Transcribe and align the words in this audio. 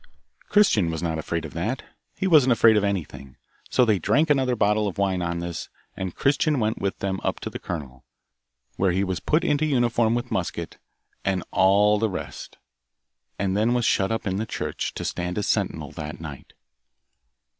Christian 0.49 0.89
was 0.89 1.03
not 1.03 1.19
afraid 1.19 1.45
of 1.45 1.53
that 1.53 1.83
he 2.15 2.25
wasn't 2.25 2.51
afraid 2.53 2.75
of 2.75 2.83
anything, 2.83 3.37
so 3.69 3.85
they 3.85 3.99
drank 3.99 4.31
another 4.31 4.55
bottle 4.55 4.87
of 4.87 4.97
wine 4.97 5.21
on 5.21 5.41
this, 5.41 5.69
and 5.95 6.15
Christian 6.15 6.59
went 6.59 6.81
with 6.81 6.97
them 6.97 7.19
up 7.23 7.39
to 7.41 7.51
the 7.51 7.59
colonel, 7.59 8.03
where 8.77 8.93
he 8.93 9.03
was 9.03 9.19
put 9.19 9.43
into 9.43 9.63
uniform 9.63 10.15
with 10.15 10.31
musket, 10.31 10.79
and 11.23 11.43
all 11.51 11.99
the 11.99 12.09
rest, 12.09 12.57
and 13.37 13.53
was 13.53 13.59
then 13.59 13.79
shut 13.83 14.11
up 14.11 14.25
in 14.25 14.37
the 14.37 14.47
church, 14.47 14.91
to 14.95 15.05
stand 15.05 15.37
as 15.37 15.45
sentinel 15.45 15.91
that 15.91 16.19
night. 16.19 16.53